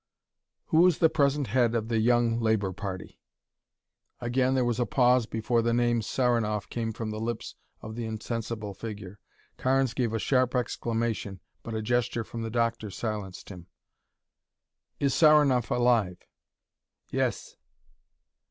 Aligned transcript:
"Who 0.69 0.87
is 0.87 0.97
the 0.97 1.11
present 1.11 1.45
head 1.45 1.75
of 1.75 1.87
the 1.87 1.99
Young 1.99 2.39
Labor 2.39 2.71
party?" 2.73 3.19
Again 4.19 4.55
there 4.55 4.65
was 4.65 4.79
a 4.79 4.87
pause 4.87 5.27
before 5.27 5.61
the 5.61 5.75
name 5.75 6.01
"Saranoff" 6.01 6.67
came 6.69 6.91
from 6.91 7.11
the 7.11 7.19
lips 7.19 7.53
of 7.83 7.93
the 7.95 8.05
insensible 8.05 8.73
figure. 8.73 9.19
Carnes 9.57 9.93
gave 9.93 10.11
a 10.11 10.17
sharp 10.17 10.55
exclamation 10.55 11.39
but 11.61 11.75
a 11.75 11.83
gesture 11.83 12.23
from 12.23 12.41
the 12.41 12.49
doctor 12.49 12.89
silenced 12.89 13.49
him. 13.49 13.67
"Is 14.99 15.13
Saranoff 15.13 15.69
alive?" 15.69 16.17
"Yes." 17.11 17.55